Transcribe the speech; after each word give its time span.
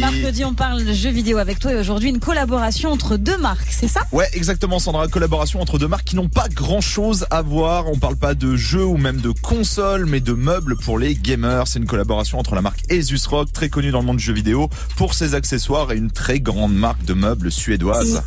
mercredi, 0.00 0.44
on 0.46 0.54
parle 0.54 0.84
de 0.84 0.92
jeux 0.94 1.10
vidéo 1.10 1.36
avec 1.36 1.58
toi 1.58 1.72
et 1.72 1.76
aujourd'hui 1.76 2.08
une 2.08 2.20
collaboration 2.20 2.90
entre 2.90 3.18
deux 3.18 3.36
marques, 3.36 3.68
c'est 3.70 3.86
ça? 3.86 4.00
Ouais, 4.12 4.28
exactement 4.32 4.78
Sandra, 4.78 5.06
collaboration 5.08 5.60
entre 5.60 5.78
deux 5.78 5.88
marques 5.88 6.04
qui 6.04 6.16
n'ont 6.16 6.30
pas 6.30 6.48
grand 6.48 6.80
chose 6.80 7.26
à 7.30 7.42
voir. 7.42 7.86
On 7.86 7.98
parle 7.98 8.16
pas 8.16 8.34
de 8.34 8.56
jeux 8.56 8.84
ou 8.84 8.96
même 8.96 9.20
de 9.20 9.30
consoles, 9.30 10.06
mais 10.06 10.20
de 10.20 10.32
meubles 10.32 10.76
pour 10.78 10.98
les 10.98 11.14
gamers. 11.14 11.68
C'est 11.68 11.78
une 11.78 11.86
collaboration 11.86 12.38
entre 12.38 12.54
la 12.54 12.62
marque 12.62 12.80
Asus 12.90 13.20
Rock, 13.28 13.52
très 13.52 13.68
connue 13.68 13.90
dans 13.90 14.00
le 14.00 14.06
monde 14.06 14.16
du 14.16 14.24
jeu 14.24 14.32
vidéo, 14.32 14.70
pour 14.96 15.12
ses 15.12 15.34
accessoires 15.34 15.92
et 15.92 15.96
une 15.96 16.10
très 16.10 16.40
grande 16.40 16.74
marque 16.74 17.04
de 17.04 17.12
meubles 17.12 17.52
suédoise. 17.52 18.22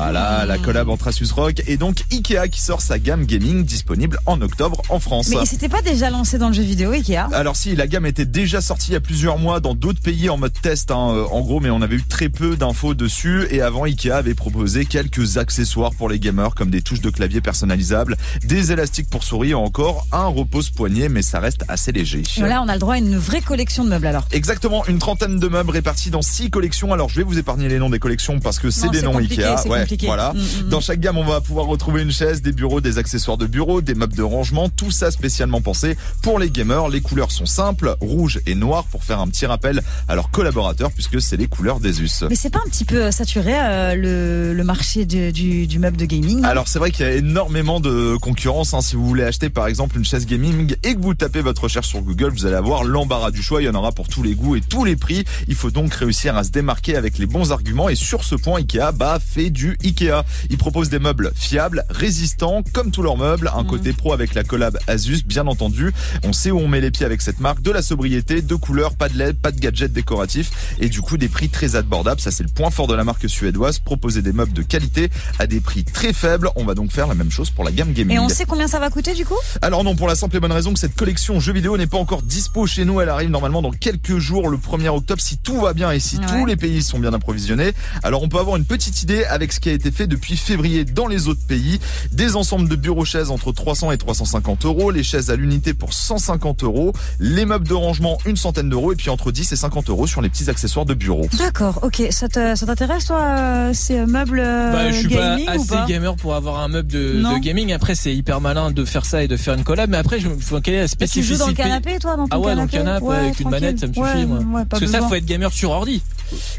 Voilà, 0.00 0.46
la 0.46 0.58
collab 0.58 0.90
entre 0.90 1.08
Asus 1.08 1.32
Rock 1.34 1.60
et 1.66 1.76
donc 1.76 2.04
Ikea 2.12 2.48
qui 2.48 2.62
sort 2.62 2.80
sa 2.80 3.00
gamme 3.00 3.26
gaming 3.26 3.64
disponible 3.64 4.20
en 4.26 4.40
octobre 4.40 4.80
en 4.90 5.00
France. 5.00 5.28
Mais 5.28 5.38
il 5.42 5.46
s'était 5.46 5.68
pas 5.68 5.82
déjà 5.82 6.08
lancé 6.08 6.38
dans 6.38 6.46
le 6.46 6.54
jeu 6.54 6.62
vidéo 6.62 6.92
Ikea? 6.92 7.26
Alors 7.32 7.56
si, 7.56 7.74
la 7.74 7.88
gamme 7.88 8.06
était 8.06 8.24
déjà 8.24 8.60
sortie 8.60 8.92
il 8.92 8.94
y 8.94 8.96
a 8.96 9.00
plusieurs 9.00 9.38
mois 9.38 9.58
dans 9.58 9.74
d'autres 9.74 10.00
pays 10.00 10.30
en 10.30 10.36
mode 10.36 10.52
test, 10.62 10.92
hein, 10.92 11.10
euh, 11.10 11.24
en 11.32 11.40
gros, 11.40 11.58
mais 11.58 11.70
on 11.70 11.82
avait 11.82 11.96
eu 11.96 12.04
très 12.04 12.28
peu 12.28 12.56
d'infos 12.56 12.94
dessus. 12.94 13.48
Et 13.50 13.60
avant, 13.60 13.84
Ikea 13.84 14.12
avait 14.12 14.34
proposé 14.34 14.84
quelques 14.84 15.36
accessoires 15.36 15.92
pour 15.92 16.08
les 16.08 16.20
gamers, 16.20 16.54
comme 16.54 16.70
des 16.70 16.80
touches 16.80 17.00
de 17.00 17.10
clavier 17.10 17.40
personnalisables, 17.40 18.16
des 18.44 18.70
élastiques 18.70 19.10
pour 19.10 19.24
souris 19.24 19.52
ou 19.52 19.58
encore 19.58 20.06
un 20.12 20.26
repose-poignet, 20.26 21.08
mais 21.08 21.22
ça 21.22 21.40
reste 21.40 21.64
assez 21.66 21.90
léger. 21.90 22.22
Là, 22.38 22.62
on 22.62 22.68
a 22.68 22.74
le 22.74 22.78
droit 22.78 22.94
à 22.94 22.98
une 22.98 23.16
vraie 23.16 23.42
collection 23.42 23.82
de 23.82 23.88
meubles 23.88 24.06
alors. 24.06 24.28
Exactement, 24.30 24.86
une 24.86 25.00
trentaine 25.00 25.40
de 25.40 25.48
meubles 25.48 25.70
répartis 25.70 26.10
dans 26.10 26.22
six 26.22 26.50
collections. 26.50 26.92
Alors 26.92 27.08
je 27.08 27.16
vais 27.16 27.24
vous 27.24 27.38
épargner 27.38 27.68
les 27.68 27.80
noms 27.80 27.90
des 27.90 27.98
collections 27.98 28.38
parce 28.38 28.60
que 28.60 28.70
c'est 28.70 28.90
des 28.90 29.02
noms 29.02 29.18
Ikea. 29.18 29.66
Ouais, 29.68 29.87
voilà. 30.02 30.32
Mm, 30.32 30.38
mm, 30.38 30.66
mm. 30.66 30.68
Dans 30.68 30.80
chaque 30.80 31.00
gamme, 31.00 31.18
on 31.18 31.24
va 31.24 31.40
pouvoir 31.40 31.66
retrouver 31.66 32.02
une 32.02 32.12
chaise, 32.12 32.42
des 32.42 32.52
bureaux, 32.52 32.80
des 32.80 32.98
accessoires 32.98 33.36
de 33.36 33.46
bureau, 33.46 33.80
des 33.80 33.94
meubles 33.94 34.14
de 34.14 34.22
rangement, 34.22 34.68
tout 34.68 34.90
ça 34.90 35.10
spécialement 35.10 35.60
pensé 35.60 35.96
pour 36.22 36.38
les 36.38 36.50
gamers. 36.50 36.88
Les 36.88 37.00
couleurs 37.00 37.30
sont 37.30 37.46
simples, 37.46 37.96
rouge 38.00 38.40
et 38.46 38.54
noir 38.54 38.84
pour 38.84 39.04
faire 39.04 39.20
un 39.20 39.28
petit 39.28 39.46
rappel 39.46 39.82
à 40.08 40.14
leurs 40.14 40.30
collaborateurs 40.30 40.90
puisque 40.92 41.20
c'est 41.20 41.36
les 41.36 41.46
couleurs 41.46 41.80
d'Asus. 41.80 42.24
Mais 42.28 42.34
c'est 42.34 42.50
pas 42.50 42.60
un 42.64 42.68
petit 42.68 42.84
peu 42.84 43.10
saturé 43.10 43.54
euh, 43.58 43.94
le, 43.94 44.54
le, 44.54 44.64
marché 44.64 45.04
de, 45.04 45.30
du, 45.30 45.66
du, 45.66 45.78
meuble 45.78 45.96
de 45.96 46.04
gaming 46.04 46.44
Alors 46.44 46.68
c'est 46.68 46.78
vrai 46.78 46.90
qu'il 46.90 47.06
y 47.06 47.08
a 47.08 47.12
énormément 47.12 47.80
de 47.80 48.16
concurrence. 48.16 48.74
Hein. 48.74 48.80
Si 48.80 48.96
vous 48.96 49.06
voulez 49.06 49.24
acheter 49.24 49.48
par 49.48 49.66
exemple 49.66 49.96
une 49.96 50.04
chaise 50.04 50.26
gaming 50.26 50.74
et 50.82 50.94
que 50.94 51.00
vous 51.00 51.14
tapez 51.14 51.40
votre 51.40 51.62
recherche 51.64 51.88
sur 51.88 52.00
Google, 52.02 52.30
vous 52.30 52.46
allez 52.46 52.56
avoir 52.56 52.84
l'embarras 52.84 53.30
du 53.30 53.42
choix. 53.42 53.62
Il 53.62 53.66
y 53.66 53.68
en 53.68 53.74
aura 53.74 53.92
pour 53.92 54.08
tous 54.08 54.22
les 54.22 54.34
goûts 54.34 54.56
et 54.56 54.60
tous 54.60 54.84
les 54.84 54.96
prix. 54.96 55.24
Il 55.46 55.54
faut 55.54 55.70
donc 55.70 55.94
réussir 55.94 56.36
à 56.36 56.44
se 56.44 56.50
démarquer 56.50 56.96
avec 56.96 57.18
les 57.18 57.26
bons 57.26 57.52
arguments. 57.52 57.88
Et 57.88 57.94
sur 57.94 58.24
ce 58.24 58.34
point, 58.34 58.58
Ikea 58.58 58.92
bah, 58.94 59.18
fait 59.24 59.50
du 59.50 59.77
Ikea. 59.84 60.22
Il 60.50 60.58
propose 60.58 60.88
des 60.90 60.98
meubles 60.98 61.32
fiables, 61.34 61.84
résistants, 61.90 62.62
comme 62.72 62.90
tous 62.90 63.02
leurs 63.02 63.16
meubles. 63.16 63.50
Un 63.54 63.62
Mmh. 63.62 63.66
côté 63.66 63.92
pro 63.92 64.12
avec 64.12 64.34
la 64.34 64.44
collab 64.44 64.78
Asus, 64.86 65.22
bien 65.26 65.46
entendu. 65.46 65.92
On 66.24 66.32
sait 66.32 66.50
où 66.50 66.58
on 66.58 66.68
met 66.68 66.80
les 66.80 66.90
pieds 66.90 67.04
avec 67.04 67.20
cette 67.20 67.40
marque. 67.40 67.60
De 67.62 67.70
la 67.70 67.82
sobriété, 67.82 68.40
de 68.42 68.54
couleurs, 68.54 68.94
pas 68.94 69.08
de 69.08 69.18
LED, 69.18 69.36
pas 69.38 69.50
de 69.52 69.58
gadgets 69.60 69.92
décoratifs. 69.92 70.50
Et 70.80 70.88
du 70.88 71.00
coup, 71.02 71.16
des 71.18 71.28
prix 71.28 71.48
très 71.48 71.76
abordables. 71.76 72.20
Ça, 72.20 72.30
c'est 72.30 72.42
le 72.44 72.48
point 72.48 72.70
fort 72.70 72.86
de 72.86 72.94
la 72.94 73.04
marque 73.04 73.28
suédoise. 73.28 73.78
Proposer 73.78 74.22
des 74.22 74.32
meubles 74.32 74.52
de 74.52 74.62
qualité 74.62 75.10
à 75.38 75.46
des 75.46 75.60
prix 75.60 75.84
très 75.84 76.12
faibles. 76.12 76.48
On 76.56 76.64
va 76.64 76.74
donc 76.74 76.92
faire 76.92 77.06
la 77.06 77.14
même 77.14 77.30
chose 77.30 77.50
pour 77.50 77.64
la 77.64 77.72
gamme 77.72 77.92
gaming. 77.92 78.16
Et 78.16 78.20
on 78.20 78.28
sait 78.28 78.44
combien 78.46 78.68
ça 78.68 78.78
va 78.78 78.90
coûter 78.90 79.14
du 79.14 79.24
coup? 79.24 79.36
Alors 79.62 79.84
non, 79.84 79.94
pour 79.96 80.08
la 80.08 80.14
simple 80.14 80.36
et 80.36 80.40
bonne 80.40 80.52
raison 80.52 80.72
que 80.72 80.78
cette 80.78 80.94
collection 80.96 81.40
jeux 81.40 81.52
vidéo 81.52 81.76
n'est 81.76 81.86
pas 81.86 81.98
encore 81.98 82.22
dispo 82.22 82.66
chez 82.66 82.84
nous. 82.84 83.00
Elle 83.00 83.08
arrive 83.08 83.30
normalement 83.30 83.62
dans 83.62 83.70
quelques 83.72 84.18
jours, 84.18 84.48
le 84.48 84.56
1er 84.56 84.88
octobre, 84.88 85.20
si 85.20 85.38
tout 85.38 85.60
va 85.60 85.72
bien 85.72 85.90
et 85.92 86.00
si 86.00 86.16
Ouais. 86.18 86.24
tous 86.26 86.46
les 86.46 86.56
pays 86.56 86.82
sont 86.82 86.98
bien 86.98 87.12
approvisionnés. 87.12 87.72
Alors 88.02 88.22
on 88.22 88.28
peut 88.28 88.38
avoir 88.38 88.56
une 88.56 88.64
petite 88.64 89.02
idée 89.02 89.24
avec 89.24 89.52
ce 89.52 89.60
qui 89.60 89.67
a 89.68 89.72
été 89.72 89.90
fait 89.90 90.06
depuis 90.06 90.36
février 90.36 90.84
dans 90.84 91.06
les 91.06 91.28
autres 91.28 91.44
pays. 91.46 91.78
Des 92.12 92.36
ensembles 92.36 92.68
de 92.68 92.76
bureaux 92.76 93.04
chaises 93.04 93.30
entre 93.30 93.52
300 93.52 93.92
et 93.92 93.98
350 93.98 94.64
euros, 94.64 94.90
les 94.90 95.02
chaises 95.02 95.30
à 95.30 95.36
l'unité 95.36 95.74
pour 95.74 95.92
150 95.92 96.62
euros, 96.64 96.92
les 97.20 97.44
meubles 97.44 97.66
de 97.68 97.74
rangement 97.74 98.18
une 98.26 98.36
centaine 98.36 98.68
d'euros 98.70 98.92
et 98.92 98.96
puis 98.96 99.10
entre 99.10 99.32
10 99.32 99.52
et 99.52 99.56
50 99.56 99.90
euros 99.90 100.06
sur 100.06 100.20
les 100.22 100.28
petits 100.28 100.48
accessoires 100.50 100.84
de 100.84 100.94
bureau. 100.94 101.26
D'accord, 101.38 101.80
ok. 101.82 102.02
Ça 102.10 102.28
t'intéresse 102.28 103.06
toi 103.06 103.20
euh, 103.20 103.72
ces 103.74 104.04
meubles 104.06 104.40
euh, 104.40 104.72
Bah, 104.72 104.90
je 104.90 104.98
suis 104.98 105.08
gaming 105.08 105.46
pas 105.46 105.52
ou 105.56 105.60
assez 105.60 105.68
pas 105.68 105.86
gamer 105.86 106.16
pour 106.16 106.34
avoir 106.34 106.60
un 106.60 106.68
meuble 106.68 106.88
de, 106.90 107.38
gaming. 107.40 107.72
Après, 107.72 107.94
c'est 107.94 108.14
hyper 108.14 108.40
malin 108.40 108.70
de 108.70 108.84
faire 108.84 109.04
ça 109.04 109.22
et 109.22 109.28
de 109.28 109.36
faire 109.36 109.54
une 109.54 109.64
collab. 109.64 109.90
Mais 109.90 109.96
après, 109.96 110.20
je 110.20 110.28
me 110.28 110.38
faut 110.38 110.60
quelle 110.60 110.74
est 110.74 111.00
la 111.00 111.06
Tu 111.06 111.22
joues 111.22 111.36
dans 111.36 111.46
le 111.48 111.52
canapé 111.52 111.98
toi 111.98 112.16
dans 112.16 112.26
ton 112.28 112.36
Ah 112.36 112.40
ouais, 112.40 112.54
dans 112.54 112.62
le 112.62 112.68
canapé 112.68 113.00
canapé 113.00 113.06
Ouais, 113.06 113.16
avec 113.16 113.40
une 113.40 113.50
manette, 113.50 113.78
ça 113.80 113.86
me 113.86 113.92
suffit, 113.92 114.04
Ouais, 114.06 114.26
moi. 114.26 114.38
ouais, 114.60 114.64
Parce 114.68 114.80
que 114.82 114.88
ça, 114.88 115.00
faut 115.02 115.14
être 115.14 115.24
gamer 115.26 115.52
sur 115.52 115.70
ordi. 115.70 116.02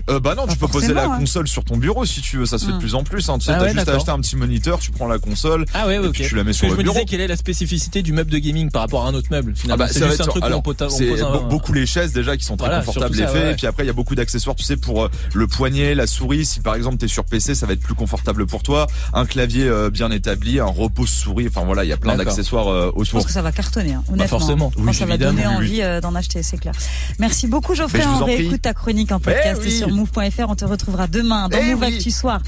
Euh, 0.10 0.20
bah 0.20 0.34
non, 0.36 0.46
Pas 0.48 0.54
tu 0.54 0.58
peux 0.58 0.68
poser 0.68 0.94
la 0.94 1.06
hein. 1.06 1.18
console 1.20 1.48
sur 1.48 1.64
ton 1.64 1.78
bureau 1.78 2.04
si 2.06 2.22
tu 2.22 2.38
veux, 2.38 2.46
ça 2.46 2.58
se 2.58 2.66
fait 2.66 2.72
de 2.72 2.78
Hmm. 2.78 2.82
plus 2.82 2.96
en 2.96 2.99
plus. 3.04 3.30
Hein. 3.30 3.38
Tu 3.40 3.46
sais, 3.46 3.52
Ah 3.52 3.58
t'as 3.60 3.64
ouais, 3.66 3.74
juste 3.74 3.88
à 3.90 3.96
acheter 3.96 4.12
un 4.12 4.20
petit 4.20 4.36
moniteur, 4.36 4.80
tu 4.80 4.92
prends 4.92 5.08
la 5.08 5.20
console. 5.20 5.66
Ah 5.74 5.88
ouais, 5.88 5.98
ouais, 6.00 6.06
Et 6.06 6.08
ok. 6.08 6.14
puis 6.14 6.26
tu 6.28 6.36
la 6.36 6.44
mets 6.44 6.54
sur 6.54 6.68
le 6.68 6.74
je 6.74 6.78
me 6.78 6.84
bureau. 6.84 6.94
disais 6.96 7.06
quelle 7.06 7.22
est 7.22 7.28
la 7.28 7.36
spécificité 7.38 8.02
du 8.02 8.14
meuble 8.14 8.32
de 8.32 8.38
gaming 8.38 8.70
par 8.72 8.82
rapport 8.84 9.06
à 9.06 9.10
un 9.10 9.14
autre 9.14 9.28
meuble. 9.32 9.54
Ah 9.70 9.78
bah, 9.78 9.88
c'est 9.90 10.06
juste 10.08 10.22
un 10.22 10.26
truc 10.26 10.44
alors, 10.44 10.62
on 10.66 10.90
c'est 10.90 11.22
un- 11.22 11.38
beaucoup 11.50 11.74
les 11.74 11.86
chaises 11.86 12.14
déjà 12.14 12.36
qui 12.38 12.46
sont 12.46 12.58
très 12.58 12.68
Voilà, 12.68 12.84
confortables 12.84 13.16
et 13.20 13.26
faits. 13.26 13.34
ouais. 13.34 13.52
Et 13.52 13.56
puis 13.56 13.68
après, 13.68 13.84
il 13.84 13.88
y 13.88 13.90
a 13.90 13.94
beaucoup 13.94 14.16
d'accessoires, 14.16 14.56
tu 14.56 14.64
sais, 14.64 14.78
pour 14.78 15.04
euh, 15.06 15.10
le 15.34 15.48
poignet, 15.48 15.96
la 15.96 16.08
souris. 16.08 16.46
Si 16.46 16.60
par 16.62 16.76
exemple 16.76 16.98
t'es 16.98 17.08
sur 17.08 17.26
PC, 17.26 17.56
ça 17.56 17.66
va 17.66 17.74
être 17.74 17.82
plus 17.82 17.94
confortable 17.96 18.46
pour 18.46 18.64
toi. 18.64 18.88
Un 19.14 19.26
clavier 19.26 19.66
euh, 19.68 19.90
bien 19.90 20.12
établi, 20.12 20.60
un 20.60 20.66
repose 20.66 21.10
souris. 21.10 21.48
Enfin 21.48 21.64
voilà, 21.66 21.84
il 21.84 21.88
y 21.88 21.94
a 21.94 21.98
plein 21.98 22.16
d'accessoires 22.16 22.68
euh, 22.70 22.92
Je 22.96 23.02
autour. 23.02 23.14
pense 23.20 23.26
que 23.26 23.32
ça 23.32 23.42
va 23.42 23.52
cartonner, 23.52 23.94
hein, 23.94 24.04
honnêtement. 24.10 24.28
forcément. 24.40 24.70
Je 24.72 24.76
pense 24.78 24.86
Oui, 24.86 24.92
que 24.92 24.98
ça 24.98 25.06
va 25.06 25.18
donner 25.18 25.46
envie 25.48 25.82
euh, 25.82 26.02
d'en 26.02 26.16
acheter, 26.16 26.44
c'est 26.44 26.58
clair. 26.58 26.74
Merci 27.20 27.48
beaucoup 27.48 27.76
Geoffrey. 27.76 28.02
Je 28.02 28.08
On 28.08 28.22
en 28.22 28.26
réécoute 28.26 28.62
ta 28.62 28.74
chronique 28.74 29.12
en 29.12 29.20
podcast 29.20 29.62
Eh 29.64 29.68
oui. 29.68 29.78
sur 29.78 29.90
move.fr. 29.90 30.46
On 30.50 30.56
te 30.56 30.66
retrouvera 30.66 31.08
demain 31.08 31.50
dans 31.50 31.58
Eh 31.60 31.74
Move. 31.74 31.84
Actu 31.84 32.12
Soir. 32.12 32.38